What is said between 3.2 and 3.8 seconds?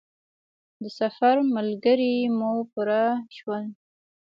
شول.